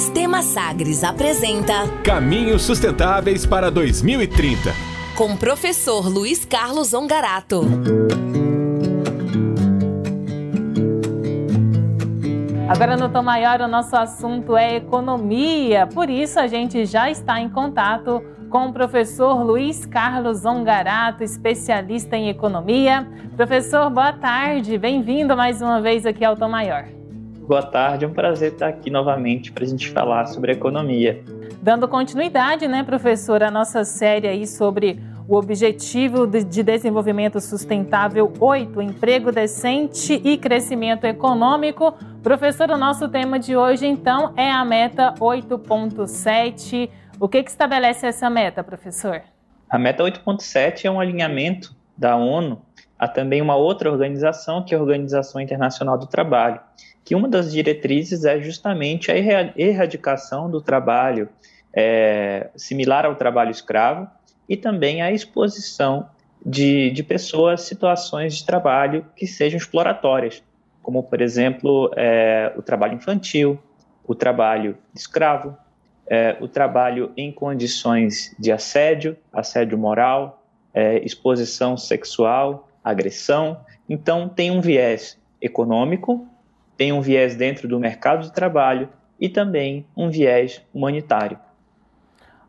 Sistema 0.00 0.40
Sagres 0.40 1.04
apresenta 1.04 1.86
Caminhos 2.02 2.62
Sustentáveis 2.62 3.44
para 3.44 3.70
2030. 3.70 4.70
Com 5.14 5.34
o 5.34 5.36
professor 5.36 6.08
Luiz 6.08 6.42
Carlos 6.42 6.94
Ongarato. 6.94 7.60
Agora 12.66 12.96
no 12.96 13.10
Tom 13.10 13.22
Maior 13.22 13.60
o 13.60 13.68
nosso 13.68 13.94
assunto 13.94 14.56
é 14.56 14.76
economia, 14.76 15.86
por 15.86 16.08
isso 16.08 16.40
a 16.40 16.46
gente 16.46 16.86
já 16.86 17.10
está 17.10 17.38
em 17.38 17.50
contato 17.50 18.22
com 18.48 18.68
o 18.68 18.72
professor 18.72 19.44
Luiz 19.44 19.84
Carlos 19.84 20.46
Ongarato, 20.46 21.22
especialista 21.22 22.16
em 22.16 22.30
economia. 22.30 23.06
Professor, 23.36 23.90
boa 23.90 24.14
tarde, 24.14 24.78
bem-vindo 24.78 25.36
mais 25.36 25.60
uma 25.60 25.78
vez 25.78 26.06
aqui 26.06 26.24
ao 26.24 26.36
Tom 26.36 26.48
Maior. 26.48 26.99
Boa 27.50 27.64
tarde, 27.64 28.04
é 28.04 28.08
um 28.08 28.12
prazer 28.12 28.52
estar 28.52 28.68
aqui 28.68 28.90
novamente 28.90 29.50
para 29.50 29.64
a 29.64 29.66
gente 29.66 29.90
falar 29.90 30.26
sobre 30.26 30.52
economia. 30.52 31.20
Dando 31.60 31.88
continuidade, 31.88 32.68
né, 32.68 32.84
professor, 32.84 33.42
à 33.42 33.50
nossa 33.50 33.82
série 33.82 34.28
aí 34.28 34.46
sobre 34.46 35.00
o 35.26 35.34
Objetivo 35.34 36.28
de 36.28 36.62
Desenvolvimento 36.62 37.40
Sustentável 37.40 38.32
8, 38.38 38.80
Emprego 38.80 39.32
Decente 39.32 40.12
e 40.24 40.38
Crescimento 40.38 41.06
Econômico. 41.06 41.92
Professor, 42.22 42.70
o 42.70 42.78
nosso 42.78 43.08
tema 43.08 43.36
de 43.36 43.56
hoje, 43.56 43.84
então, 43.84 44.32
é 44.36 44.48
a 44.48 44.64
meta 44.64 45.12
8.7. 45.18 46.88
O 47.18 47.28
que, 47.28 47.42
que 47.42 47.50
estabelece 47.50 48.06
essa 48.06 48.30
meta, 48.30 48.62
professor? 48.62 49.22
A 49.68 49.76
meta 49.76 50.04
8.7 50.04 50.84
é 50.84 50.90
um 50.90 51.00
alinhamento 51.00 51.74
da 51.98 52.14
ONU 52.14 52.62
a 53.00 53.08
também 53.08 53.42
uma 53.42 53.56
outra 53.56 53.90
organização, 53.90 54.62
que 54.62 54.74
é 54.74 54.78
a 54.78 54.80
Organização 54.80 55.40
Internacional 55.40 55.98
do 55.98 56.06
Trabalho 56.06 56.60
que 57.04 57.14
uma 57.16 57.28
das 57.28 57.50
diretrizes 57.52 58.24
é 58.24 58.40
justamente 58.40 59.10
a 59.10 59.16
erradicação 59.56 60.50
do 60.50 60.60
trabalho 60.60 61.28
é, 61.74 62.50
similar 62.54 63.04
ao 63.04 63.16
trabalho 63.16 63.50
escravo 63.50 64.08
e 64.48 64.56
também 64.56 65.02
a 65.02 65.10
exposição 65.10 66.08
de, 66.44 66.90
de 66.90 67.02
pessoas 67.02 67.62
situações 67.62 68.36
de 68.36 68.46
trabalho 68.46 69.04
que 69.16 69.26
sejam 69.26 69.58
exploratórias, 69.58 70.42
como, 70.82 71.02
por 71.02 71.20
exemplo, 71.20 71.90
é, 71.96 72.52
o 72.56 72.62
trabalho 72.62 72.94
infantil, 72.94 73.58
o 74.06 74.14
trabalho 74.14 74.78
escravo, 74.94 75.56
é, 76.06 76.36
o 76.40 76.48
trabalho 76.48 77.12
em 77.16 77.30
condições 77.30 78.34
de 78.38 78.50
assédio, 78.50 79.16
assédio 79.32 79.76
moral, 79.76 80.44
é, 80.72 81.04
exposição 81.04 81.76
sexual, 81.76 82.68
agressão. 82.90 83.60
Então, 83.88 84.28
tem 84.28 84.50
um 84.50 84.60
viés 84.60 85.18
econômico, 85.40 86.26
tem 86.76 86.92
um 86.92 87.00
viés 87.00 87.36
dentro 87.36 87.66
do 87.66 87.78
mercado 87.78 88.22
de 88.22 88.32
trabalho 88.32 88.88
e 89.18 89.28
também 89.28 89.86
um 89.96 90.10
viés 90.10 90.62
humanitário. 90.72 91.38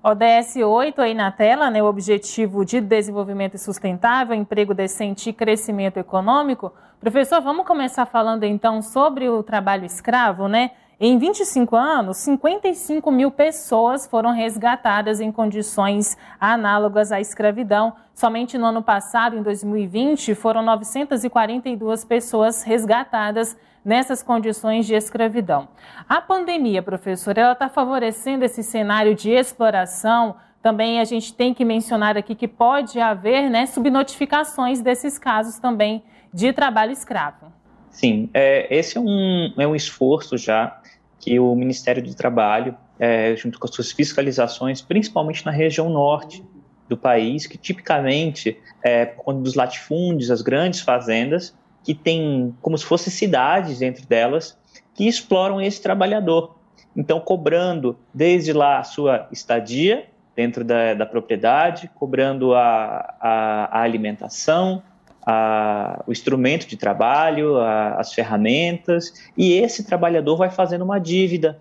ODS 0.03 0.56
8 0.56 1.00
aí 1.00 1.14
na 1.14 1.31
tela, 1.31 1.70
né, 1.70 1.81
o 1.83 1.86
Objetivo 1.86 2.66
de 2.66 2.81
Desenvolvimento 2.81 3.58
Sustentável, 3.59 4.33
Emprego 4.33 4.73
Decente 4.73 5.30
e 5.30 5.33
Crescimento 5.33 5.98
Econômico. 5.98 6.73
Professor, 7.00 7.39
vamos 7.39 7.67
começar 7.67 8.08
falando 8.08 8.44
então 8.44 8.81
sobre 8.81 9.30
o 9.30 9.44
trabalho 9.44 9.86
escravo, 9.86 10.48
né? 10.48 10.72
Em 11.03 11.17
25 11.17 11.75
anos, 11.75 12.17
55 12.17 13.11
mil 13.11 13.31
pessoas 13.31 14.05
foram 14.05 14.31
resgatadas 14.31 15.19
em 15.19 15.31
condições 15.31 16.16
análogas 16.39 17.11
à 17.11 17.19
escravidão. 17.19 17.93
Somente 18.13 18.55
no 18.55 18.67
ano 18.67 18.83
passado, 18.83 19.35
em 19.35 19.41
2020, 19.41 20.35
foram 20.35 20.61
942 20.61 22.05
pessoas 22.05 22.61
resgatadas 22.61 23.58
nessas 23.83 24.21
condições 24.21 24.85
de 24.85 24.93
escravidão. 24.93 25.69
A 26.08 26.21
pandemia, 26.21 26.83
professor, 26.83 27.36
ela 27.36 27.53
está 27.53 27.67
favorecendo 27.67 28.45
esse 28.45 28.61
cenário 28.61 29.15
de 29.15 29.31
exploração. 29.31 30.36
Também 30.61 30.99
a 30.99 31.03
gente 31.03 31.33
tem 31.33 31.52
que 31.52 31.65
mencionar 31.65 32.15
aqui 32.15 32.36
que 32.36 32.47
pode 32.47 32.99
haver 32.99 33.49
né, 33.49 33.65
subnotificações 33.65 34.81
desses 34.81 35.17
casos 35.17 35.58
também 35.58 36.03
de 36.31 36.53
trabalho 36.53 36.92
escravo. 36.92 37.52
Sim, 37.92 38.30
é, 38.33 38.73
esse 38.73 38.97
é 38.97 39.02
um, 39.02 39.53
é 39.58 39.67
um 39.67 39.76
esforço 39.76 40.37
já 40.37 40.80
que 41.21 41.39
o 41.39 41.55
Ministério 41.55 42.04
do 42.04 42.14
Trabalho, 42.15 42.76
é, 42.99 43.36
junto 43.36 43.59
com 43.59 43.67
as 43.67 43.73
suas 43.73 43.92
fiscalizações, 43.92 44.82
principalmente 44.82 45.45
na 45.45 45.52
região 45.52 45.87
norte 45.89 46.43
do 46.89 46.98
país, 46.98 47.45
que 47.45 47.58
tipicamente, 47.58 48.58
é, 48.83 49.05
quando 49.05 49.42
dos 49.43 49.54
latifúndios, 49.54 50.32
as 50.32 50.42
grandes 50.42 50.82
fazendas, 50.82 51.55
que 51.83 51.93
tem 51.93 52.54
como 52.61 52.77
se 52.77 52.86
fossem 52.86 53.14
cidades 53.14 53.80
dentro 53.80 54.05
delas 54.05 54.58
que 54.93 55.08
exploram 55.08 55.61
esse 55.61 55.82
trabalhador. 55.82 56.55
Então, 56.95 57.20
cobrando 57.20 57.98
desde 58.14 58.52
lá 58.52 58.80
a 58.80 58.83
sua 58.83 59.27
estadia 59.32 60.05
dentro 60.36 60.64
da, 60.64 60.93
da 60.93 61.05
propriedade, 61.05 61.89
cobrando 61.95 62.53
a, 62.53 63.15
a, 63.20 63.80
a 63.80 63.82
alimentação, 63.82 64.83
a, 65.26 66.04
o 66.08 66.11
instrumento 66.11 66.67
de 66.67 66.77
trabalho, 66.77 67.58
a, 67.58 67.95
as 67.95 68.14
ferramentas, 68.14 69.14
e 69.37 69.54
esse 69.54 69.83
trabalhador 69.83 70.36
vai 70.36 70.49
fazendo 70.49 70.83
uma 70.83 70.99
dívida. 70.99 71.59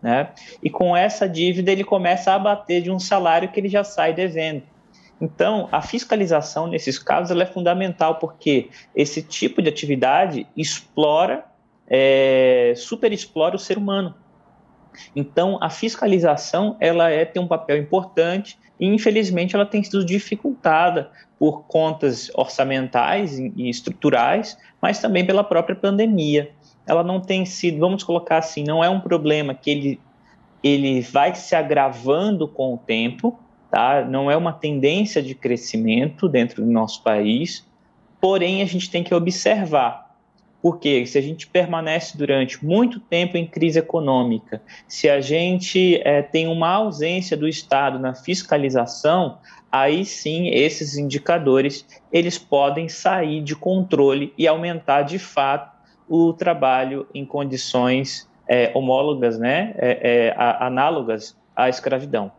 Né? 0.00 0.30
E 0.62 0.68
com 0.68 0.96
essa 0.96 1.28
dívida 1.28 1.70
ele 1.70 1.84
começa 1.84 2.32
a 2.32 2.34
abater 2.34 2.82
de 2.82 2.90
um 2.90 2.98
salário 2.98 3.50
que 3.50 3.60
ele 3.60 3.68
já 3.68 3.84
sai 3.84 4.12
devendo. 4.12 4.62
Então, 5.20 5.68
a 5.70 5.80
fiscalização 5.80 6.66
nesses 6.66 6.98
casos 6.98 7.38
é 7.38 7.46
fundamental 7.46 8.16
porque 8.16 8.70
esse 8.92 9.22
tipo 9.22 9.62
de 9.62 9.68
atividade 9.68 10.48
explora, 10.56 11.44
é, 11.86 12.72
superexplora 12.76 13.54
o 13.54 13.58
ser 13.58 13.78
humano. 13.78 14.16
Então, 15.14 15.58
a 15.60 15.70
fiscalização 15.70 16.76
ela 16.80 17.10
é, 17.10 17.24
tem 17.24 17.42
um 17.42 17.46
papel 17.46 17.76
importante 17.78 18.58
e, 18.78 18.86
infelizmente, 18.86 19.54
ela 19.54 19.66
tem 19.66 19.82
sido 19.82 20.04
dificultada 20.04 21.10
por 21.38 21.64
contas 21.64 22.30
orçamentais 22.34 23.38
e 23.38 23.68
estruturais, 23.68 24.56
mas 24.80 25.00
também 25.00 25.26
pela 25.26 25.42
própria 25.42 25.74
pandemia. 25.74 26.50
Ela 26.86 27.02
não 27.02 27.20
tem 27.20 27.44
sido, 27.44 27.78
vamos 27.78 28.02
colocar 28.02 28.38
assim, 28.38 28.64
não 28.64 28.82
é 28.82 28.88
um 28.88 29.00
problema 29.00 29.54
que 29.54 29.70
ele, 29.70 30.00
ele 30.62 31.00
vai 31.00 31.34
se 31.34 31.54
agravando 31.54 32.46
com 32.46 32.74
o 32.74 32.78
tempo, 32.78 33.38
tá? 33.70 34.04
Não 34.04 34.30
é 34.30 34.36
uma 34.36 34.52
tendência 34.52 35.22
de 35.22 35.34
crescimento 35.34 36.28
dentro 36.28 36.64
do 36.64 36.70
nosso 36.70 37.02
país, 37.02 37.66
porém 38.20 38.62
a 38.62 38.66
gente 38.66 38.90
tem 38.90 39.02
que 39.02 39.14
observar. 39.14 40.01
Porque 40.62 41.04
se 41.06 41.18
a 41.18 41.20
gente 41.20 41.48
permanece 41.48 42.16
durante 42.16 42.64
muito 42.64 43.00
tempo 43.00 43.36
em 43.36 43.44
crise 43.44 43.80
econômica, 43.80 44.62
se 44.86 45.10
a 45.10 45.20
gente 45.20 46.00
é, 46.04 46.22
tem 46.22 46.46
uma 46.46 46.68
ausência 46.68 47.36
do 47.36 47.48
Estado 47.48 47.98
na 47.98 48.14
fiscalização, 48.14 49.38
aí 49.72 50.04
sim 50.04 50.48
esses 50.50 50.96
indicadores 50.96 51.84
eles 52.12 52.38
podem 52.38 52.88
sair 52.88 53.42
de 53.42 53.56
controle 53.56 54.32
e 54.38 54.46
aumentar 54.46 55.02
de 55.02 55.18
fato 55.18 55.72
o 56.08 56.32
trabalho 56.32 57.08
em 57.12 57.26
condições 57.26 58.30
é, 58.46 58.70
homólogas, 58.72 59.38
né, 59.38 59.74
é, 59.78 60.28
é 60.28 60.34
análogas 60.36 61.36
à 61.56 61.68
escravidão. 61.68 62.30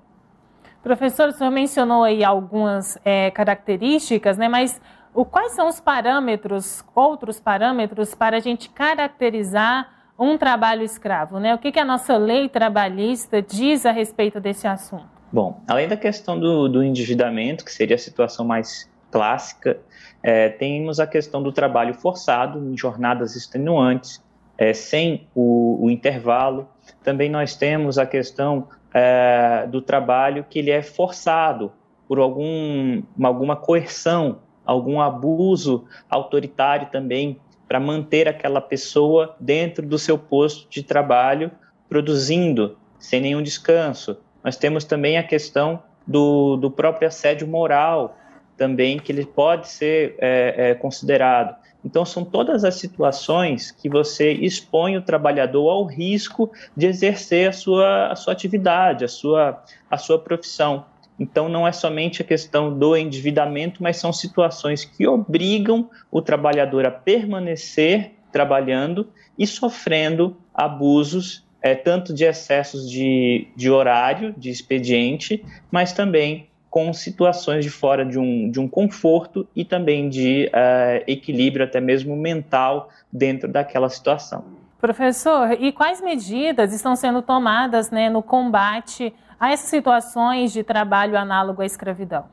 Professor, 0.82 1.30
o 1.30 1.32
senhor 1.32 1.50
mencionou 1.50 2.04
aí 2.04 2.26
algumas 2.26 2.98
características, 3.34 4.38
né? 4.38 4.50
Mas 4.50 4.82
o, 5.14 5.26
quais 5.26 5.54
são 5.54 5.68
os 5.68 5.80
parâmetros, 5.80 6.84
outros 6.96 7.40
parâmetros, 7.40 8.16
para 8.16 8.38
a 8.38 8.40
gente 8.40 8.70
caracterizar 8.70 9.90
um 10.18 10.38
trabalho 10.38 10.84
escravo, 10.84 11.40
né? 11.40 11.54
O 11.54 11.58
que, 11.58 11.72
que 11.72 11.80
a 11.80 11.86
nossa 11.86 12.18
lei 12.18 12.48
trabalhista 12.48 13.42
diz 13.42 13.86
a 13.86 13.92
respeito 13.92 14.40
desse 14.40 14.68
assunto? 14.68 15.08
Bom, 15.32 15.62
além 15.68 15.88
da 15.88 15.98
questão 15.98 16.40
do, 16.40 16.70
do 16.70 16.84
endividamento, 16.84 17.66
que 17.66 17.72
seria 17.72 17.96
a 17.96 18.00
situação 18.00 18.46
mais 18.46 18.90
clássica, 19.12 19.80
é, 20.22 20.50
temos 20.50 21.00
a 21.00 21.08
questão 21.08 21.42
do 21.42 21.52
trabalho 21.52 21.94
forçado 21.94 22.60
em 22.60 22.78
jornadas 22.78 23.36
extenuantes, 23.36 24.24
é, 24.58 24.74
sem 24.74 25.28
o, 25.34 25.86
o 25.86 25.90
intervalo. 25.90 26.70
Também 27.04 27.30
nós 27.30 27.56
temos 27.56 27.98
a 27.98 28.06
questão 28.06 28.68
é, 28.94 29.68
do 29.68 29.82
trabalho 29.82 30.46
que 30.48 30.60
ele 30.60 30.72
é 30.72 30.82
forçado 30.82 31.72
por 32.08 32.20
algum, 32.20 33.02
alguma 33.24 33.56
coerção, 33.56 34.40
algum 34.66 35.00
abuso 35.02 35.86
autoritário 36.10 36.88
também 36.92 37.40
para 37.68 37.80
manter 37.80 38.28
aquela 38.28 38.62
pessoa 38.62 39.36
dentro 39.40 39.86
do 39.86 39.98
seu 39.98 40.18
posto 40.18 40.70
de 40.70 40.84
trabalho 40.84 41.52
produzindo 41.90 42.78
sem 43.00 43.22
nenhum 43.22 43.42
descanso. 43.42 44.18
Nós 44.44 44.56
temos 44.58 44.84
também 44.84 45.18
a 45.18 45.24
questão 45.24 45.82
do, 46.06 46.58
do 46.58 46.70
próprio 46.70 47.08
assédio 47.08 47.48
moral 47.48 48.18
também 48.58 49.00
que 49.00 49.12
ele 49.12 49.26
pode 49.26 49.68
ser 49.68 50.16
é, 50.20 50.70
é, 50.70 50.76
considerado. 50.76 51.56
Então, 51.84 52.06
são 52.06 52.24
todas 52.24 52.64
as 52.64 52.76
situações 52.76 53.72
que 53.72 53.90
você 53.90 54.32
expõe 54.32 54.96
o 54.96 55.02
trabalhador 55.02 55.70
ao 55.70 55.86
risco 55.86 56.52
de 56.76 56.88
exercer 56.88 57.50
a 57.50 57.52
sua, 57.52 58.08
a 58.08 58.16
sua 58.16 58.32
atividade, 58.32 59.04
a 59.04 59.08
sua, 59.08 59.62
a 59.90 59.98
sua 59.98 60.18
profissão. 60.18 60.86
Então, 61.20 61.48
não 61.48 61.68
é 61.68 61.72
somente 61.72 62.22
a 62.22 62.26
questão 62.26 62.78
do 62.78 62.96
endividamento, 62.98 63.82
mas 63.82 63.98
são 63.98 64.12
situações 64.12 64.84
que 64.84 65.08
obrigam 65.08 65.90
o 66.12 66.22
trabalhador 66.22 66.86
a 66.86 66.92
permanecer 66.92 68.12
trabalhando 68.32 69.08
e 69.38 69.46
sofrendo 69.46 70.36
abusos 70.54 71.44
é, 71.62 71.74
tanto 71.74 72.14
de 72.14 72.26
excessos 72.26 72.90
de, 72.90 73.48
de 73.56 73.72
horário, 73.72 74.34
de 74.38 74.50
expediente, 74.50 75.44
mas 75.72 75.94
também 75.94 76.50
com 76.70 76.92
situações 76.92 77.64
de 77.64 77.70
fora 77.70 78.04
de 78.04 78.20
um, 78.20 78.50
de 78.50 78.60
um 78.60 78.68
conforto 78.68 79.48
e 79.56 79.64
também 79.64 80.10
de 80.10 80.50
uh, 80.50 81.04
equilíbrio, 81.08 81.64
até 81.64 81.80
mesmo 81.80 82.16
mental, 82.18 82.90
dentro 83.12 83.48
daquela 83.48 83.88
situação. 83.90 84.63
Professor, 84.84 85.54
e 85.62 85.72
quais 85.72 86.02
medidas 86.02 86.74
estão 86.74 86.94
sendo 86.94 87.22
tomadas 87.22 87.90
né, 87.90 88.10
no 88.10 88.22
combate 88.22 89.14
a 89.40 89.50
essas 89.50 89.70
situações 89.70 90.52
de 90.52 90.62
trabalho 90.62 91.18
análogo 91.18 91.62
à 91.62 91.66
escravidão? 91.66 92.26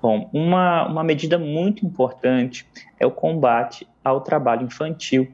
Bom, 0.00 0.30
uma, 0.32 0.86
uma 0.86 1.02
medida 1.02 1.40
muito 1.40 1.84
importante 1.84 2.64
é 3.00 3.04
o 3.04 3.10
combate 3.10 3.84
ao 4.04 4.20
trabalho 4.20 4.64
infantil. 4.64 5.26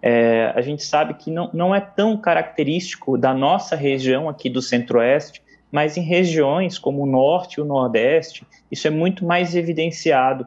É, 0.00 0.52
a 0.54 0.60
gente 0.60 0.84
sabe 0.84 1.14
que 1.14 1.28
não, 1.28 1.50
não 1.52 1.74
é 1.74 1.80
tão 1.80 2.16
característico 2.16 3.18
da 3.18 3.34
nossa 3.34 3.74
região 3.74 4.28
aqui 4.28 4.48
do 4.48 4.62
Centro-Oeste 4.62 5.42
mas 5.70 5.96
em 5.96 6.02
regiões 6.02 6.78
como 6.78 7.02
o 7.02 7.06
Norte 7.06 7.54
e 7.54 7.60
o 7.60 7.64
Nordeste, 7.64 8.46
isso 8.70 8.88
é 8.88 8.90
muito 8.90 9.24
mais 9.24 9.54
evidenciado, 9.54 10.46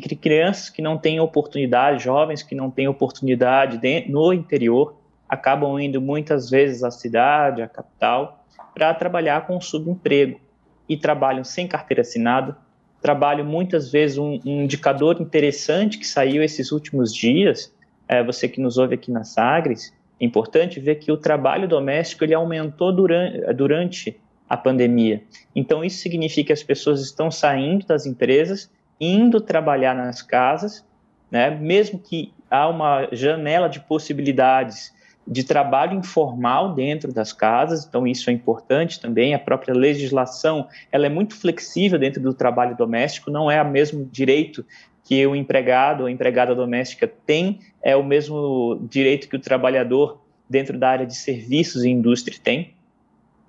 que 0.00 0.14
crianças 0.16 0.70
que 0.70 0.82
não 0.82 0.98
têm 0.98 1.20
oportunidade, 1.20 2.04
jovens 2.04 2.42
que 2.42 2.54
não 2.54 2.70
têm 2.70 2.88
oportunidade 2.88 3.80
no 4.08 4.32
interior, 4.32 4.96
acabam 5.28 5.78
indo 5.78 6.00
muitas 6.00 6.50
vezes 6.50 6.82
à 6.82 6.90
cidade, 6.90 7.62
à 7.62 7.68
capital, 7.68 8.44
para 8.74 8.92
trabalhar 8.94 9.46
com 9.46 9.60
subemprego 9.60 10.40
e 10.88 10.96
trabalham 10.96 11.42
sem 11.42 11.66
carteira 11.66 12.02
assinada, 12.02 12.56
trabalham 13.00 13.44
muitas 13.44 13.90
vezes 13.90 14.18
um, 14.18 14.40
um 14.44 14.62
indicador 14.62 15.20
interessante 15.20 15.98
que 15.98 16.06
saiu 16.06 16.42
esses 16.42 16.72
últimos 16.72 17.14
dias, 17.14 17.74
é, 18.08 18.22
você 18.22 18.48
que 18.48 18.60
nos 18.60 18.78
ouve 18.78 18.94
aqui 18.94 19.10
na 19.10 19.24
Sagres, 19.24 19.92
é 20.20 20.24
importante 20.24 20.80
ver 20.80 20.96
que 20.96 21.12
o 21.12 21.16
trabalho 21.16 21.68
doméstico 21.68 22.24
ele 22.24 22.34
aumentou 22.34 22.92
durante, 22.92 23.54
durante 23.54 24.20
a 24.48 24.56
pandemia. 24.56 25.22
Então, 25.54 25.84
isso 25.84 25.98
significa 25.98 26.48
que 26.48 26.52
as 26.52 26.62
pessoas 26.62 27.00
estão 27.00 27.30
saindo 27.30 27.86
das 27.86 28.06
empresas, 28.06 28.70
indo 29.00 29.40
trabalhar 29.40 29.94
nas 29.94 30.22
casas, 30.22 30.84
né? 31.30 31.50
mesmo 31.50 31.98
que 31.98 32.32
há 32.50 32.68
uma 32.68 33.08
janela 33.12 33.68
de 33.68 33.80
possibilidades 33.80 34.94
de 35.26 35.42
trabalho 35.42 35.98
informal 35.98 36.72
dentro 36.72 37.12
das 37.12 37.32
casas, 37.32 37.84
então 37.84 38.06
isso 38.06 38.30
é 38.30 38.32
importante 38.32 39.00
também. 39.00 39.34
A 39.34 39.38
própria 39.38 39.74
legislação 39.74 40.68
ela 40.92 41.06
é 41.06 41.08
muito 41.08 41.34
flexível 41.34 41.98
dentro 41.98 42.22
do 42.22 42.32
trabalho 42.32 42.76
doméstico, 42.76 43.30
não 43.30 43.50
é 43.50 43.60
o 43.60 43.68
mesmo 43.68 44.04
direito 44.04 44.64
que 45.02 45.26
o 45.26 45.34
empregado 45.34 46.02
ou 46.02 46.08
empregada 46.08 46.54
doméstica 46.54 47.10
tem, 47.26 47.60
é 47.82 47.96
o 47.96 48.04
mesmo 48.04 48.86
direito 48.88 49.28
que 49.28 49.36
o 49.36 49.40
trabalhador 49.40 50.20
dentro 50.48 50.78
da 50.78 50.88
área 50.88 51.06
de 51.06 51.14
serviços 51.16 51.84
e 51.84 51.90
indústria 51.90 52.38
tem. 52.42 52.74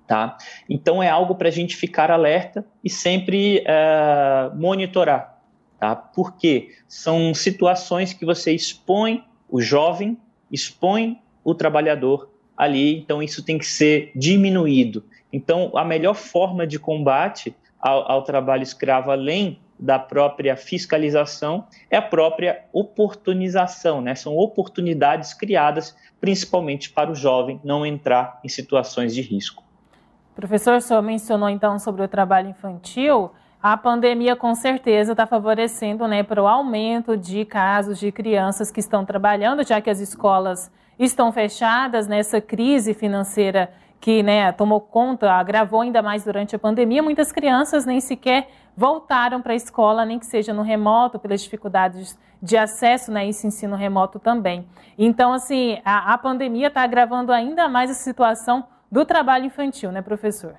Tá? 0.06 0.38
Então 0.68 1.02
é 1.02 1.08
algo 1.08 1.34
para 1.34 1.48
a 1.48 1.52
gente 1.52 1.76
ficar 1.76 2.10
alerta 2.10 2.64
e 2.82 2.88
sempre 2.88 3.62
uh, 3.62 4.56
monitorar, 4.56 5.37
tá? 5.78 5.94
Porque 5.94 6.74
são 6.86 7.32
situações 7.34 8.12
que 8.12 8.24
você 8.24 8.52
expõe 8.52 9.24
o 9.48 9.60
jovem, 9.60 10.18
expõe 10.50 11.20
o 11.44 11.54
trabalhador 11.54 12.30
ali, 12.56 12.98
então 12.98 13.22
isso 13.22 13.44
tem 13.44 13.58
que 13.58 13.66
ser 13.66 14.10
diminuído. 14.14 15.04
Então 15.32 15.72
a 15.76 15.84
melhor 15.84 16.14
forma 16.14 16.66
de 16.66 16.78
combate 16.78 17.54
ao, 17.80 18.10
ao 18.10 18.22
trabalho 18.22 18.62
escravo, 18.62 19.10
além 19.10 19.60
da 19.78 19.98
própria 19.98 20.56
fiscalização, 20.56 21.66
é 21.88 21.96
a 21.96 22.02
própria 22.02 22.64
oportunização, 22.72 24.00
né? 24.00 24.14
São 24.16 24.36
oportunidades 24.36 25.32
criadas 25.32 25.96
principalmente 26.20 26.90
para 26.90 27.10
o 27.10 27.14
jovem 27.14 27.60
não 27.62 27.86
entrar 27.86 28.40
em 28.44 28.48
situações 28.48 29.14
de 29.14 29.22
risco. 29.22 29.62
Professor, 30.34 30.76
o 30.76 30.80
senhor 30.80 31.02
mencionou 31.02 31.48
então 31.48 31.78
sobre 31.78 32.02
o 32.02 32.08
trabalho 32.08 32.48
infantil. 32.48 33.30
A 33.60 33.76
pandemia 33.76 34.36
com 34.36 34.54
certeza 34.54 35.12
está 35.12 35.26
favorecendo 35.26 36.06
né, 36.06 36.22
para 36.22 36.40
o 36.40 36.46
aumento 36.46 37.16
de 37.16 37.44
casos 37.44 37.98
de 37.98 38.12
crianças 38.12 38.70
que 38.70 38.78
estão 38.78 39.04
trabalhando, 39.04 39.66
já 39.66 39.80
que 39.80 39.90
as 39.90 39.98
escolas 39.98 40.70
estão 40.96 41.32
fechadas 41.32 42.06
nessa 42.06 42.40
crise 42.40 42.94
financeira 42.94 43.68
que 44.00 44.22
né, 44.22 44.52
tomou 44.52 44.80
conta, 44.80 45.32
agravou 45.32 45.80
ainda 45.80 46.00
mais 46.00 46.22
durante 46.22 46.54
a 46.54 46.58
pandemia. 46.58 47.02
Muitas 47.02 47.32
crianças 47.32 47.84
nem 47.84 48.00
sequer 48.00 48.48
voltaram 48.76 49.42
para 49.42 49.54
a 49.54 49.56
escola, 49.56 50.04
nem 50.04 50.20
que 50.20 50.26
seja 50.26 50.54
no 50.54 50.62
remoto, 50.62 51.18
pelas 51.18 51.42
dificuldades 51.42 52.16
de 52.40 52.56
acesso 52.56 53.10
né, 53.10 53.28
esse 53.28 53.44
ensino 53.44 53.74
remoto 53.74 54.20
também. 54.20 54.68
Então, 54.96 55.32
assim, 55.32 55.80
a, 55.84 56.14
a 56.14 56.18
pandemia 56.18 56.68
está 56.68 56.82
agravando 56.82 57.32
ainda 57.32 57.68
mais 57.68 57.90
a 57.90 57.94
situação 57.94 58.64
do 58.90 59.04
trabalho 59.04 59.46
infantil, 59.46 59.90
né, 59.90 60.00
professor? 60.00 60.54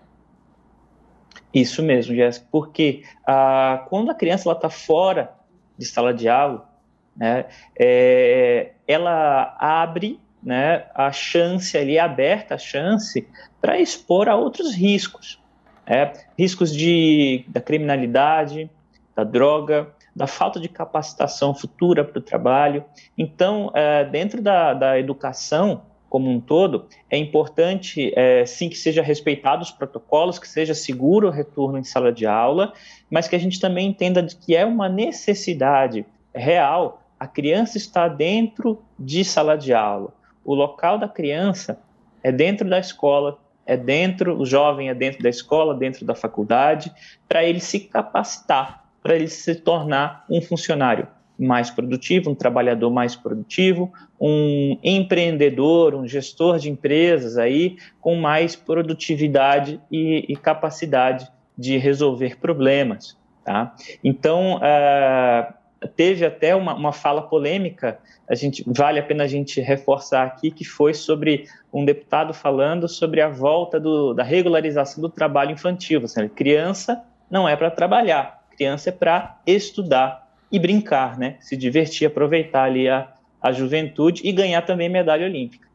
Isso 1.54 1.82
mesmo, 1.82 2.16
Jéssica, 2.16 2.48
porque 2.52 3.04
ah, 3.26 3.86
quando 3.90 4.12
a 4.12 4.16
criança 4.16 4.52
está 4.52 4.70
fora 4.70 5.34
de 5.78 5.86
sala 5.86 6.14
de 6.14 6.30
aula, 6.30 6.70
né, 7.16 7.46
é, 7.78 8.72
ela 8.88 9.56
abre 9.60 10.20
né, 10.42 10.86
a 10.96 11.12
chance 11.12 11.78
ali, 11.78 12.00
aberta 12.00 12.56
a 12.56 12.58
chance 12.58 13.28
para 13.60 13.80
expor 13.80 14.30
a 14.30 14.36
outros 14.36 14.74
riscos. 14.74 15.40
É, 15.86 16.14
riscos 16.38 16.72
de, 16.72 17.44
da 17.48 17.60
criminalidade, 17.60 18.70
da 19.16 19.24
droga, 19.24 19.90
da 20.16 20.28
falta 20.28 20.60
de 20.60 20.70
capacitação 20.70 21.54
futura 21.54 22.06
para 22.06 22.20
o 22.20 22.22
trabalho. 22.22 22.86
Então, 23.18 23.72
é, 23.74 24.06
dentro 24.06 24.40
da, 24.42 24.74
da 24.74 25.00
educação, 25.00 25.82
como 26.10 26.30
um 26.30 26.40
todo, 26.40 26.88
é 27.10 27.18
importante, 27.18 28.12
é, 28.16 28.46
sim, 28.46 28.68
que 28.68 28.78
seja 28.78 29.02
respeitado 29.02 29.62
os 29.62 29.72
protocolos, 29.72 30.40
que 30.40 30.48
seja 30.48 30.74
seguro 30.74 31.28
o 31.28 31.32
retorno 31.32 31.78
em 31.78 31.84
sala 31.84 32.12
de 32.12 32.26
aula, 32.26 32.74
mas 33.10 33.28
que 33.28 33.36
a 33.36 33.40
gente 33.40 33.60
também 33.60 33.88
entenda 33.88 34.26
que 34.26 34.56
é 34.56 34.66
uma 34.66 34.90
necessidade 34.90 36.06
real 36.34 37.04
a 37.20 37.28
criança 37.28 37.78
estar 37.78 38.08
dentro 38.08 38.82
de 38.98 39.24
sala 39.24 39.58
de 39.58 39.74
aula. 39.74 40.14
O 40.44 40.56
local 40.56 40.98
da 40.98 41.08
criança 41.08 41.80
é 42.24 42.32
dentro 42.32 42.68
da 42.68 42.80
escola, 42.80 43.38
é 43.66 43.78
dentro, 43.78 44.40
o 44.40 44.46
jovem 44.46 44.90
é 44.90 44.96
dentro 44.96 45.22
da 45.22 45.30
escola, 45.30 45.76
dentro 45.76 46.06
da 46.06 46.16
faculdade, 46.16 46.92
para 47.28 47.44
ele 47.44 47.60
se 47.60 47.82
capacitar, 47.82 48.86
para 49.04 49.16
ele 49.16 49.28
se 49.28 49.54
tornar 49.54 50.26
um 50.30 50.42
funcionário 50.42 51.08
mais 51.40 51.70
produtivo, 51.70 52.30
um 52.30 52.36
trabalhador 52.36 52.92
mais 52.92 53.16
produtivo, 53.16 53.92
um 54.20 54.78
empreendedor, 54.84 55.96
um 55.96 56.06
gestor 56.06 56.60
de 56.60 56.70
empresas 56.70 57.38
aí 57.38 57.78
com 58.02 58.16
mais 58.16 58.56
produtividade 58.56 59.80
e, 59.90 60.26
e 60.28 60.36
capacidade 60.36 61.32
de 61.58 61.78
resolver 61.78 62.38
problemas. 62.38 63.18
Tá? 63.46 63.74
Então, 64.04 64.58
uh, 64.58 65.88
teve 65.96 66.26
até 66.26 66.54
uma, 66.54 66.76
uma 66.76 66.92
fala 66.92 67.22
polêmica, 67.22 68.00
a 68.28 68.36
gente 68.36 68.64
vale 68.68 69.00
a 69.00 69.04
pena 69.04 69.24
a 69.24 69.28
gente 69.28 69.62
reforçar 69.62 70.26
aqui, 70.26 70.52
que 70.52 70.66
foi 70.66 70.94
sobre 70.94 71.46
um 71.74 71.86
deputado 71.86 72.34
falando 72.34 72.88
sobre 72.88 73.22
a 73.22 73.30
volta 73.30 73.80
do, 73.80 74.14
da 74.14 74.24
regularização 74.24 75.02
do 75.02 75.10
trabalho 75.10 75.52
infantil. 75.52 76.06
Seja, 76.08 76.28
criança 76.30 77.02
não 77.32 77.48
é 77.48 77.56
para 77.56 77.72
trabalhar, 77.72 78.44
criança 78.56 78.90
é 78.90 78.92
para 78.92 79.40
estudar 79.48 80.29
e 80.52 80.60
brincar, 80.60 81.18
né? 81.18 81.36
Se 81.40 81.56
divertir, 81.56 82.08
aproveitar 82.08 82.64
ali 82.64 82.90
a, 82.90 83.08
a 83.42 83.52
juventude 83.52 84.22
e 84.26 84.32
ganhar 84.32 84.62
também 84.64 84.90
medalha 84.90 85.26
olímpica. 85.26 85.68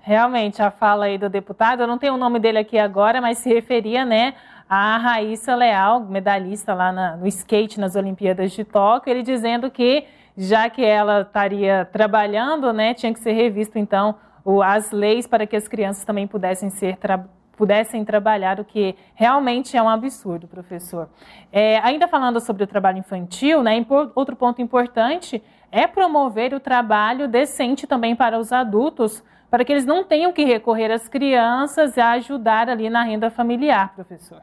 Realmente, 0.00 0.60
a 0.60 0.70
fala 0.70 1.06
aí 1.06 1.16
do 1.16 1.30
deputado, 1.30 1.82
eu 1.82 1.86
não 1.86 1.96
tenho 1.96 2.14
o 2.14 2.18
nome 2.18 2.38
dele 2.38 2.58
aqui 2.58 2.78
agora, 2.78 3.22
mas 3.22 3.38
se 3.38 3.48
referia, 3.48 4.04
né, 4.04 4.34
a 4.68 4.98
Raíssa 4.98 5.54
Leal, 5.54 6.00
medalhista 6.00 6.74
lá 6.74 6.92
na, 6.92 7.16
no 7.16 7.26
skate 7.26 7.80
nas 7.80 7.96
Olimpíadas 7.96 8.52
de 8.52 8.64
Tóquio, 8.64 9.10
ele 9.10 9.22
dizendo 9.22 9.70
que 9.70 10.04
já 10.36 10.68
que 10.68 10.84
ela 10.84 11.22
estaria 11.22 11.88
trabalhando, 11.90 12.72
né, 12.72 12.92
tinha 12.92 13.14
que 13.14 13.20
ser 13.20 13.32
revisto 13.32 13.78
então 13.78 14.16
o, 14.44 14.62
as 14.62 14.90
leis 14.90 15.26
para 15.26 15.46
que 15.46 15.56
as 15.56 15.66
crianças 15.66 16.04
também 16.04 16.26
pudessem 16.26 16.68
ser 16.68 16.96
tra 16.96 17.24
pudessem 17.56 18.04
trabalhar, 18.04 18.60
o 18.60 18.64
que 18.64 18.94
realmente 19.14 19.76
é 19.76 19.82
um 19.82 19.88
absurdo, 19.88 20.46
professor. 20.46 21.08
É, 21.52 21.78
ainda 21.78 22.08
falando 22.08 22.40
sobre 22.40 22.64
o 22.64 22.66
trabalho 22.66 22.98
infantil, 22.98 23.62
né, 23.62 23.84
outro 24.14 24.36
ponto 24.36 24.60
importante 24.60 25.42
é 25.70 25.86
promover 25.86 26.54
o 26.54 26.60
trabalho 26.60 27.26
decente 27.26 27.86
também 27.86 28.14
para 28.14 28.38
os 28.38 28.52
adultos, 28.52 29.22
para 29.50 29.64
que 29.64 29.72
eles 29.72 29.86
não 29.86 30.04
tenham 30.04 30.32
que 30.32 30.44
recorrer 30.44 30.90
às 30.90 31.08
crianças 31.08 31.96
e 31.96 32.00
ajudar 32.00 32.68
ali 32.68 32.90
na 32.90 33.02
renda 33.02 33.30
familiar, 33.30 33.94
professor. 33.94 34.42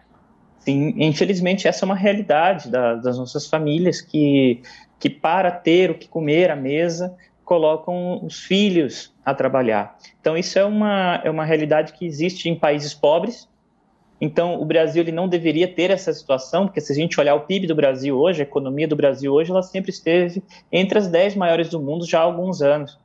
Sim, 0.60 0.94
infelizmente 0.98 1.68
essa 1.68 1.86
é 1.86 1.88
uma 1.88 1.96
realidade 1.96 2.70
da, 2.70 2.96
das 2.96 3.18
nossas 3.18 3.48
famílias 3.48 4.00
que, 4.00 4.62
que 5.00 5.10
para 5.10 5.50
ter 5.52 5.90
o 5.90 5.96
que 5.96 6.08
comer 6.08 6.52
à 6.52 6.56
mesa 6.56 7.16
colocam 7.52 8.24
os 8.24 8.40
filhos 8.40 9.14
a 9.26 9.34
trabalhar. 9.34 9.98
Então, 10.22 10.38
isso 10.38 10.58
é 10.58 10.64
uma, 10.64 11.20
é 11.22 11.30
uma 11.30 11.44
realidade 11.44 11.92
que 11.92 12.06
existe 12.06 12.48
em 12.48 12.56
países 12.56 12.94
pobres. 12.94 13.46
Então, 14.22 14.62
o 14.62 14.64
Brasil 14.64 15.04
ele 15.04 15.12
não 15.12 15.28
deveria 15.28 15.68
ter 15.68 15.92
essa 15.92 16.14
situação, 16.14 16.66
porque 16.66 16.80
se 16.80 16.94
a 16.94 16.96
gente 16.96 17.20
olhar 17.20 17.36
o 17.36 17.42
PIB 17.42 17.68
do 17.68 17.76
Brasil 17.76 18.18
hoje, 18.18 18.40
a 18.40 18.44
economia 18.44 18.88
do 18.88 18.96
Brasil 18.96 19.34
hoje, 19.34 19.52
ela 19.52 19.62
sempre 19.62 19.92
esteve 19.92 20.42
entre 20.72 20.98
as 20.98 21.10
10 21.10 21.36
maiores 21.36 21.70
do 21.70 21.82
mundo 21.82 22.08
já 22.08 22.20
há 22.20 22.24
alguns 22.24 22.62
anos. 22.62 22.98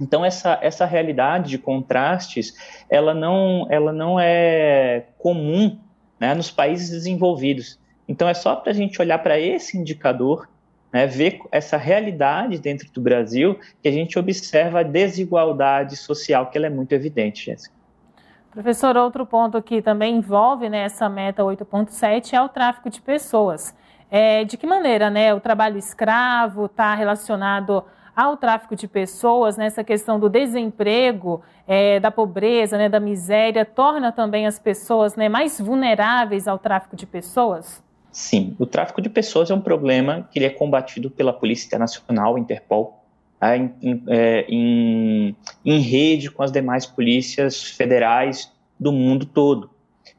Então 0.00 0.24
essa, 0.24 0.58
essa 0.60 0.84
realidade 0.84 1.50
de 1.50 1.56
contrastes, 1.56 2.54
ela 2.90 3.14
não, 3.14 3.68
ela 3.70 3.92
não 3.92 4.18
é 4.18 5.04
comum 5.16 5.78
né, 6.18 6.34
nos 6.34 6.50
países 6.50 6.90
desenvolvidos. 6.90 7.78
Então 8.08 8.28
é 8.28 8.34
só 8.34 8.56
para 8.56 8.72
a 8.72 8.74
gente 8.74 9.00
olhar 9.00 9.20
para 9.20 9.38
esse 9.38 9.78
indicador, 9.78 10.48
né, 10.96 11.06
ver 11.06 11.40
essa 11.52 11.76
realidade 11.76 12.58
dentro 12.58 12.90
do 12.90 13.02
Brasil, 13.02 13.60
que 13.82 13.88
a 13.88 13.92
gente 13.92 14.18
observa 14.18 14.80
a 14.80 14.82
desigualdade 14.82 15.94
social, 15.94 16.46
que 16.46 16.56
ela 16.56 16.68
é 16.68 16.70
muito 16.70 16.92
evidente, 16.92 17.44
Jéssica. 17.44 17.74
Professor, 18.50 18.96
outro 18.96 19.26
ponto 19.26 19.60
que 19.60 19.82
também 19.82 20.16
envolve 20.16 20.70
né, 20.70 20.84
essa 20.84 21.06
meta 21.06 21.42
8.7 21.42 22.32
é 22.32 22.40
o 22.40 22.48
tráfico 22.48 22.88
de 22.88 23.02
pessoas. 23.02 23.76
É, 24.10 24.44
de 24.44 24.56
que 24.56 24.66
maneira 24.66 25.10
né, 25.10 25.34
o 25.34 25.40
trabalho 25.40 25.76
escravo 25.76 26.64
está 26.64 26.94
relacionado 26.94 27.84
ao 28.16 28.34
tráfico 28.38 28.74
de 28.74 28.88
pessoas, 28.88 29.58
nessa 29.58 29.84
questão 29.84 30.18
do 30.18 30.30
desemprego, 30.30 31.42
é, 31.68 32.00
da 32.00 32.10
pobreza, 32.10 32.78
né, 32.78 32.88
da 32.88 32.98
miséria, 32.98 33.66
torna 33.66 34.10
também 34.10 34.46
as 34.46 34.58
pessoas 34.58 35.14
né, 35.14 35.28
mais 35.28 35.60
vulneráveis 35.60 36.48
ao 36.48 36.58
tráfico 36.58 36.96
de 36.96 37.04
pessoas? 37.04 37.84
Sim, 38.16 38.56
o 38.58 38.64
tráfico 38.64 39.02
de 39.02 39.10
pessoas 39.10 39.50
é 39.50 39.54
um 39.54 39.60
problema 39.60 40.26
que 40.32 40.38
ele 40.38 40.46
é 40.46 40.50
combatido 40.50 41.10
pela 41.10 41.34
Polícia 41.34 41.66
Internacional, 41.66 42.38
Interpol, 42.38 43.04
tá, 43.38 43.54
em, 43.54 43.74
é, 44.08 44.46
em, 44.48 45.36
em 45.62 45.80
rede 45.80 46.30
com 46.30 46.42
as 46.42 46.50
demais 46.50 46.86
polícias 46.86 47.62
federais 47.62 48.50
do 48.80 48.90
mundo 48.90 49.26
todo. 49.26 49.68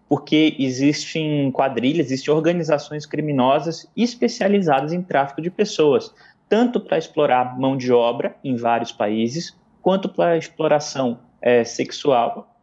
Porque 0.08 0.56
existem 0.60 1.52
quadrilhas, 1.52 2.06
existem 2.06 2.32
organizações 2.32 3.04
criminosas 3.04 3.90
especializadas 3.98 4.94
em 4.94 5.02
tráfico 5.02 5.42
de 5.42 5.50
pessoas 5.50 6.14
tanto 6.48 6.80
para 6.80 6.98
explorar 6.98 7.60
mão 7.60 7.76
de 7.76 7.92
obra 7.92 8.36
em 8.44 8.56
vários 8.56 8.92
países, 8.92 9.58
quanto 9.82 10.08
para 10.08 10.38
exploração 10.38 11.20
é, 11.42 11.64
sexual 11.64 12.57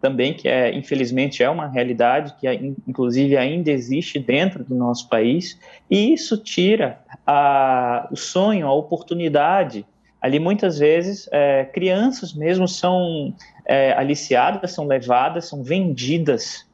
também, 0.00 0.34
que 0.34 0.48
é 0.48 0.74
infelizmente 0.74 1.42
é 1.42 1.50
uma 1.50 1.66
realidade 1.66 2.34
que 2.40 2.46
inclusive 2.86 3.36
ainda 3.36 3.70
existe 3.70 4.18
dentro 4.18 4.64
do 4.64 4.74
nosso 4.74 5.08
país, 5.08 5.58
e 5.90 6.12
isso 6.12 6.36
tira 6.38 7.00
a, 7.26 8.08
o 8.10 8.16
sonho, 8.16 8.66
a 8.66 8.72
oportunidade. 8.72 9.86
Ali 10.20 10.38
muitas 10.38 10.78
vezes 10.78 11.28
é, 11.30 11.64
crianças 11.64 12.32
mesmo 12.32 12.66
são 12.66 13.34
é, 13.64 13.92
aliciadas, 13.92 14.72
são 14.72 14.86
levadas, 14.86 15.46
são 15.46 15.62
vendidas 15.62 16.66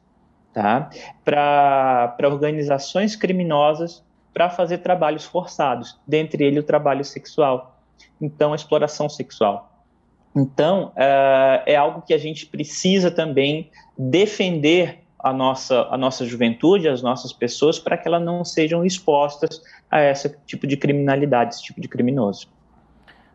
tá, 0.53 0.89
para 1.23 2.17
organizações 2.23 3.15
criminosas 3.15 4.03
para 4.33 4.49
fazer 4.49 4.79
trabalhos 4.79 5.25
forçados, 5.25 5.99
dentre 6.05 6.43
ele 6.43 6.59
o 6.59 6.63
trabalho 6.63 7.03
sexual. 7.03 7.79
Então, 8.21 8.53
a 8.53 8.55
exploração 8.55 9.09
sexual. 9.09 9.76
Então, 10.37 10.91
uh, 10.95 11.63
é 11.65 11.75
algo 11.75 12.03
que 12.03 12.13
a 12.13 12.17
gente 12.19 12.45
precisa 12.45 13.09
também 13.09 13.71
defender 13.97 14.99
a 15.17 15.33
nossa, 15.33 15.87
a 15.89 15.97
nossa 15.97 16.23
juventude, 16.27 16.87
as 16.87 17.01
nossas 17.01 17.33
pessoas, 17.33 17.79
para 17.79 17.97
que 17.97 18.07
elas 18.07 18.23
não 18.23 18.45
sejam 18.45 18.85
expostas 18.85 19.59
a 19.89 19.99
esse 19.99 20.29
tipo 20.45 20.67
de 20.67 20.77
criminalidade, 20.77 21.55
esse 21.55 21.63
tipo 21.63 21.81
de 21.81 21.87
criminoso. 21.87 22.47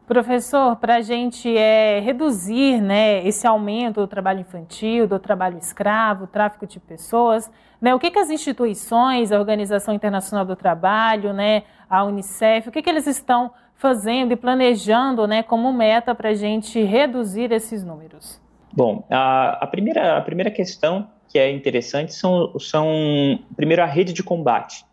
Professor, 0.06 0.76
para 0.76 0.96
a 0.96 1.00
gente 1.00 1.56
é, 1.56 1.98
reduzir 1.98 2.80
né, 2.80 3.26
esse 3.26 3.48
aumento 3.48 4.00
do 4.00 4.06
trabalho 4.06 4.40
infantil, 4.40 5.08
do 5.08 5.18
trabalho 5.18 5.58
escravo, 5.58 6.28
tráfico 6.28 6.68
de 6.68 6.78
pessoas, 6.78 7.50
né, 7.80 7.92
o 7.92 7.98
que, 7.98 8.12
que 8.12 8.18
as 8.18 8.30
instituições, 8.30 9.32
a 9.32 9.40
Organização 9.40 9.92
Internacional 9.92 10.44
do 10.44 10.54
Trabalho, 10.54 11.32
né, 11.32 11.64
a 11.90 12.04
Unicef, 12.04 12.68
o 12.68 12.72
que, 12.72 12.80
que 12.80 12.90
eles 12.90 13.08
estão 13.08 13.50
fazendo 13.82 14.32
e 14.32 14.36
planejando 14.36 15.26
né, 15.26 15.42
como 15.42 15.72
meta 15.72 16.14
para 16.14 16.28
a 16.28 16.34
gente 16.34 16.80
reduzir 16.80 17.50
esses 17.50 17.82
números? 17.82 18.40
Bom, 18.72 19.04
a, 19.10 19.64
a, 19.64 19.66
primeira, 19.66 20.16
a 20.16 20.20
primeira 20.20 20.52
questão 20.52 21.10
que 21.28 21.36
é 21.36 21.50
interessante 21.50 22.14
são, 22.14 22.56
são 22.60 23.40
primeiro, 23.56 23.82
a 23.82 23.86
rede 23.86 24.12
de 24.12 24.22
combate, 24.22 24.84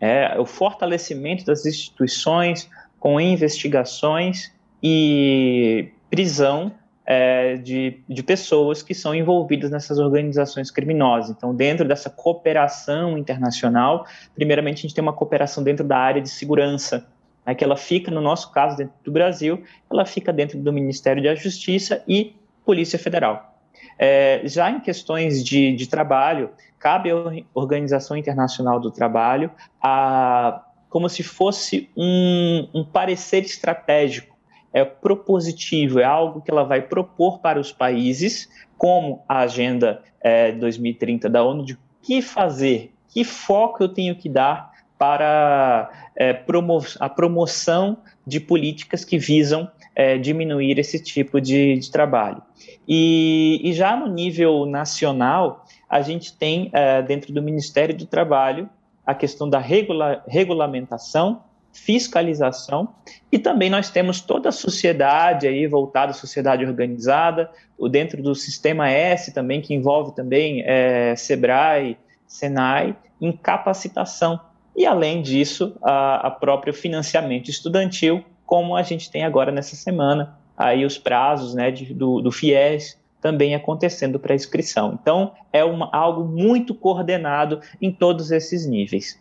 é, 0.00 0.40
o 0.40 0.46
fortalecimento 0.46 1.44
das 1.44 1.66
instituições, 1.66 2.68
com 2.98 3.20
investigações 3.20 4.50
e 4.82 5.90
prisão 6.08 6.72
é, 7.04 7.56
de, 7.56 8.00
de 8.08 8.22
pessoas 8.22 8.82
que 8.82 8.94
são 8.94 9.14
envolvidas 9.14 9.70
nessas 9.70 9.98
organizações 9.98 10.70
criminosas. 10.70 11.36
Então, 11.36 11.54
dentro 11.54 11.86
dessa 11.86 12.08
cooperação 12.08 13.18
internacional, 13.18 14.06
primeiramente 14.34 14.78
a 14.78 14.82
gente 14.82 14.94
tem 14.94 15.02
uma 15.02 15.12
cooperação 15.12 15.62
dentro 15.62 15.84
da 15.86 15.98
área 15.98 16.22
de 16.22 16.30
segurança, 16.30 17.06
né, 17.50 17.54
que 17.54 17.64
ela 17.64 17.76
fica, 17.76 18.10
no 18.10 18.20
nosso 18.20 18.52
caso, 18.52 18.76
dentro 18.76 18.94
do 19.04 19.10
Brasil, 19.10 19.62
ela 19.90 20.06
fica 20.06 20.32
dentro 20.32 20.58
do 20.58 20.72
Ministério 20.72 21.22
da 21.22 21.34
Justiça 21.34 22.02
e 22.06 22.36
Polícia 22.64 22.98
Federal. 22.98 23.58
É, 23.98 24.42
já 24.44 24.70
em 24.70 24.80
questões 24.80 25.44
de, 25.44 25.74
de 25.74 25.88
trabalho, 25.88 26.50
cabe 26.78 27.10
à 27.10 27.14
Organização 27.52 28.16
Internacional 28.16 28.78
do 28.78 28.90
Trabalho 28.90 29.50
a 29.82 30.64
como 30.88 31.08
se 31.08 31.22
fosse 31.22 31.88
um, 31.96 32.68
um 32.74 32.84
parecer 32.84 33.44
estratégico, 33.44 34.36
é 34.72 34.84
propositivo, 34.84 36.00
é 36.00 36.04
algo 36.04 36.40
que 36.40 36.50
ela 36.50 36.64
vai 36.64 36.82
propor 36.82 37.38
para 37.38 37.60
os 37.60 37.70
países, 37.70 38.48
como 38.76 39.22
a 39.28 39.38
Agenda 39.38 40.02
é, 40.20 40.50
2030 40.50 41.28
da 41.30 41.44
ONU, 41.44 41.64
de 41.64 41.78
que 42.02 42.20
fazer, 42.20 42.92
que 43.08 43.22
foco 43.22 43.84
eu 43.84 43.88
tenho 43.88 44.16
que 44.16 44.28
dar 44.28 44.72
para 45.00 45.90
é, 46.14 46.34
promo 46.34 46.84
a 46.98 47.08
promoção 47.08 47.96
de 48.26 48.38
políticas 48.38 49.02
que 49.02 49.16
visam 49.16 49.66
é, 49.96 50.18
diminuir 50.18 50.78
esse 50.78 51.02
tipo 51.02 51.40
de, 51.40 51.78
de 51.78 51.90
trabalho. 51.90 52.42
E, 52.86 53.62
e, 53.64 53.72
já 53.72 53.96
no 53.96 54.06
nível 54.06 54.66
nacional, 54.66 55.64
a 55.88 56.02
gente 56.02 56.36
tem, 56.36 56.68
é, 56.74 57.00
dentro 57.00 57.32
do 57.32 57.40
Ministério 57.40 57.96
do 57.96 58.04
Trabalho, 58.04 58.68
a 59.06 59.14
questão 59.14 59.48
da 59.48 59.58
regula 59.58 60.22
regulamentação, 60.28 61.44
fiscalização 61.72 62.94
e 63.32 63.38
também 63.38 63.70
nós 63.70 63.88
temos 63.88 64.20
toda 64.20 64.50
a 64.50 64.52
sociedade 64.52 65.46
aí 65.46 65.66
voltada 65.66 66.10
à 66.10 66.14
sociedade 66.14 66.66
organizada, 66.66 67.50
dentro 67.90 68.22
do 68.22 68.34
sistema 68.34 68.90
S 68.90 69.32
também 69.32 69.62
que 69.62 69.72
envolve 69.72 70.14
também 70.14 70.62
é, 70.66 71.16
Sebrae, 71.16 71.96
Senai, 72.26 72.94
em 73.18 73.32
capacitação 73.32 74.49
e 74.76 74.86
além 74.86 75.22
disso 75.22 75.76
a, 75.82 76.28
a 76.28 76.30
próprio 76.30 76.72
financiamento 76.72 77.48
estudantil, 77.48 78.24
como 78.46 78.74
a 78.74 78.82
gente 78.82 79.10
tem 79.10 79.24
agora 79.24 79.52
nessa 79.52 79.76
semana 79.76 80.38
aí 80.56 80.84
os 80.84 80.98
prazos 80.98 81.54
né, 81.54 81.70
de, 81.70 81.94
do, 81.94 82.20
do 82.20 82.30
FIES 82.30 83.00
também 83.20 83.54
acontecendo 83.54 84.18
para 84.18 84.34
inscrição. 84.34 84.98
Então, 85.00 85.32
é 85.52 85.62
uma, 85.62 85.90
algo 85.92 86.24
muito 86.24 86.74
coordenado 86.74 87.60
em 87.80 87.92
todos 87.92 88.30
esses 88.30 88.66
níveis. 88.66 89.20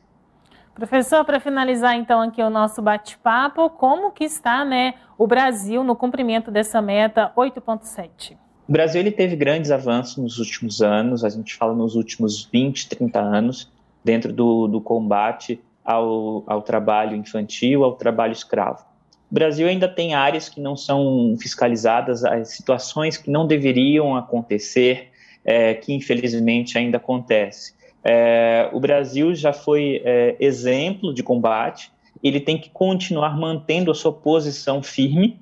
Professor, 0.74 1.26
para 1.26 1.40
finalizar 1.40 1.96
então 1.96 2.22
aqui 2.22 2.42
o 2.42 2.50
nosso 2.50 2.82
bate-papo, 2.82 3.70
como 3.72 4.12
que 4.12 4.24
está 4.24 4.64
né, 4.64 4.94
o 5.18 5.28
Brasil 5.28 5.84
no 5.84 5.96
cumprimento 5.96 6.50
dessa 6.50 6.82
meta 6.82 7.34
8.7? 7.36 8.38
O 8.68 8.72
Brasil 8.72 9.02
ele 9.02 9.12
teve 9.12 9.36
grandes 9.36 9.72
avanços 9.72 10.18
nos 10.18 10.38
últimos 10.38 10.82
anos, 10.82 11.26
a 11.26 11.30
gente 11.30 11.56
fala 11.56 11.74
nos 11.74 11.96
últimos 11.96 12.46
20, 12.46 12.88
30 12.88 13.20
anos, 13.20 13.72
dentro 14.10 14.34
do, 14.34 14.68
do 14.68 14.82
combate 14.82 15.60
ao, 15.86 16.44
ao 16.48 16.64
trabalho 16.64 17.16
infantil, 17.16 17.84
ao 17.84 17.94
trabalho 17.94 18.32
escravo. 18.32 18.84
O 19.30 19.36
Brasil 19.36 19.68
ainda 19.68 19.88
tem 19.88 20.16
áreas 20.16 20.50
que 20.50 20.60
não 20.60 20.76
são 20.76 21.36
fiscalizadas, 21.40 22.26
as 22.26 22.50
situações 22.50 23.18
que 23.18 23.30
não 23.30 23.46
deveriam 23.46 24.16
acontecer, 24.16 25.10
é, 25.46 25.76
que 25.76 25.94
infelizmente 25.94 26.76
ainda 26.76 26.98
acontece. 26.98 27.76
É, 28.04 28.68
o 28.74 28.80
Brasil 28.80 29.36
já 29.36 29.54
foi 29.54 30.02
é, 30.04 30.36
exemplo 30.40 31.14
de 31.14 31.22
combate, 31.22 31.92
ele 32.24 32.40
tem 32.40 32.58
que 32.58 32.72
continuar 32.72 33.38
mantendo 33.38 33.92
a 33.92 33.94
sua 33.94 34.12
posição 34.12 34.82
firme, 34.82 35.40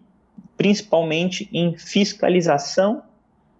principalmente 0.57 1.47
em 1.53 1.77
fiscalização, 1.77 3.01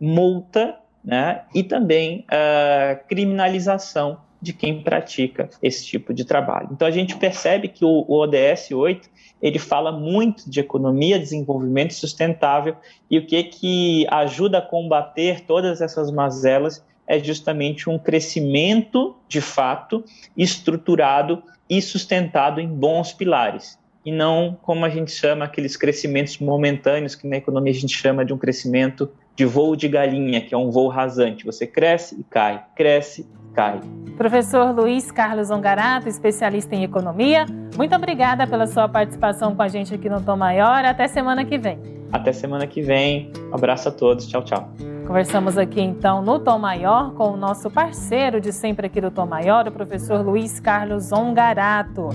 multa 0.02 0.78
né, 1.02 1.44
e 1.56 1.64
também 1.64 2.26
uh, 2.26 3.08
criminalização 3.08 4.27
de 4.42 4.54
quem 4.54 4.82
pratica 4.82 5.50
esse 5.62 5.86
tipo 5.86 6.14
de 6.14 6.24
trabalho. 6.26 6.70
Então 6.72 6.88
a 6.88 6.92
gente 6.92 7.16
percebe 7.16 7.68
que 7.68 7.84
o, 7.84 8.06
ODS 8.08 8.72
8 8.72 9.10
ele 9.42 9.60
fala 9.60 9.92
muito 9.92 10.50
de 10.50 10.60
economia, 10.60 11.20
desenvolvimento 11.20 11.94
sustentável 11.94 12.76
e 13.10 13.18
o 13.18 13.26
que 13.26 13.44
que 13.44 14.08
ajuda 14.10 14.60
a 14.60 14.62
combater 14.62 15.42
todas 15.42 15.82
essas 15.82 16.12
mazelas 16.12 16.84
é 17.06 17.20
justamente 17.20 17.90
um 17.90 17.98
crescimento 17.98 19.16
de 19.28 19.40
fato 19.40 20.04
estruturado 20.36 21.42
e 21.70 21.82
sustentado 21.82 22.60
em 22.60 22.68
bons 22.68 23.14
pilares 23.14 23.78
e 24.08 24.12
não 24.12 24.58
como 24.62 24.86
a 24.86 24.90
gente 24.90 25.12
chama 25.12 25.44
aqueles 25.44 25.76
crescimentos 25.76 26.38
momentâneos 26.38 27.14
que 27.14 27.28
na 27.28 27.36
economia 27.36 27.74
a 27.74 27.76
gente 27.76 27.94
chama 27.94 28.24
de 28.24 28.34
um 28.34 28.38
crescimento 28.38 29.12
de 29.38 29.46
voo 29.46 29.76
de 29.76 29.88
galinha, 29.88 30.42
que 30.42 30.54
é 30.54 30.58
um 30.58 30.72
voo 30.72 30.88
rasante. 30.88 31.46
Você 31.46 31.68
cresce 31.68 32.20
e 32.20 32.24
cai, 32.24 32.66
cresce 32.76 33.22
e 33.22 33.54
cai. 33.54 33.80
Professor 34.18 34.72
Luiz 34.76 35.12
Carlos 35.12 35.52
Ongarato, 35.52 36.10
especialista 36.10 36.76
em 36.76 36.84
economia, 36.84 37.46
muito 37.78 37.96
obrigada 37.96 38.48
pela 38.48 38.66
sua 38.66 38.90
participação 38.90 39.56
com 39.56 39.62
a 39.62 39.68
gente 39.68 39.94
aqui 39.94 40.10
no 40.10 40.20
Tom 40.20 40.38
Maior. 40.38 40.84
Até 40.84 41.08
semana 41.08 41.46
que 41.46 41.56
vem. 41.56 41.80
Até 42.12 42.34
semana 42.34 42.66
que 42.66 42.82
vem. 42.82 43.32
Um 43.52 43.56
abraço 43.56 43.90
a 43.90 43.92
todos. 43.92 44.26
Tchau, 44.26 44.44
tchau. 44.44 44.72
Conversamos 45.06 45.56
aqui 45.56 45.82
então 45.82 46.24
no 46.24 46.40
Tom 46.40 46.58
Maior 46.58 47.14
com 47.14 47.30
o 47.30 47.38
nosso 47.38 47.70
parceiro 47.70 48.42
de 48.42 48.52
sempre 48.52 48.88
aqui 48.88 49.00
do 49.00 49.12
Tom 49.12 49.28
Maior, 49.28 49.68
o 49.68 49.72
professor 49.72 50.26
Luiz 50.26 50.60
Carlos 50.60 51.12
Ongarato. 51.12 52.10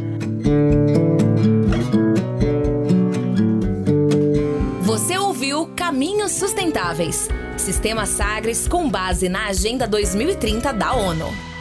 Caminhos 5.66 6.32
Sustentáveis 6.32 7.28
Sistema 7.56 8.06
Sagres 8.06 8.66
com 8.66 8.88
base 8.88 9.28
na 9.28 9.46
Agenda 9.46 9.86
2030 9.86 10.72
da 10.72 10.94
ONU. 10.94 11.51